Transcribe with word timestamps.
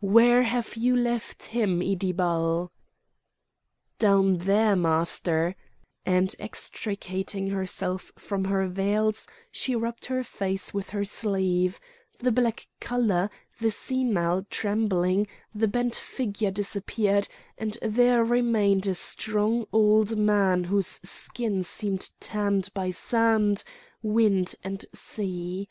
"Where 0.00 0.42
have 0.42 0.76
you 0.76 0.94
left 0.94 1.44
him, 1.44 1.80
Iddibal?" 1.80 2.70
"Down 3.98 4.36
there, 4.36 4.76
Master;" 4.76 5.56
and 6.04 6.34
extricating 6.38 7.46
herself 7.46 8.12
from 8.16 8.44
her 8.44 8.66
veils, 8.68 9.26
she 9.50 9.74
rubbed 9.74 10.04
her 10.04 10.22
face 10.24 10.74
with 10.74 10.90
her 10.90 11.06
sleeve; 11.06 11.80
the 12.18 12.30
black 12.30 12.66
colour, 12.80 13.30
the 13.60 13.70
senile 13.70 14.44
trembling, 14.50 15.26
the 15.54 15.68
bent 15.68 15.94
figure 15.96 16.50
disappeared, 16.50 17.26
and 17.56 17.78
there 17.80 18.22
remained 18.22 18.86
a 18.86 18.94
strong 18.94 19.64
old 19.72 20.18
man 20.18 20.64
whose 20.64 21.00
skin 21.02 21.62
seemed 21.62 22.10
tanned 22.20 22.68
by 22.74 22.90
sand, 22.90 23.64
wind, 24.02 24.54
and 24.62 24.84
sea. 24.92 25.66